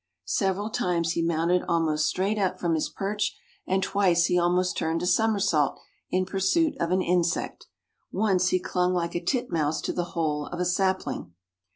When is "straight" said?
2.07-2.39